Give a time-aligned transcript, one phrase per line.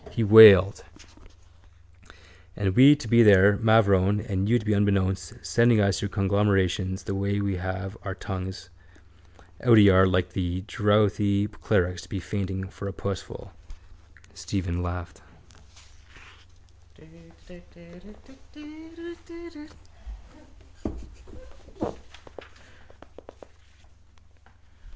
[0.09, 0.83] He wailed:
[2.55, 7.03] —And we to be there, mavrone, and you to be unbeknownst sending us your conglomerations
[7.03, 8.71] the way we to have our tongues
[9.63, 13.53] out a yard long like the drouthy clerics do be fainting for a pussful.
[14.33, 15.21] Stephen laughed.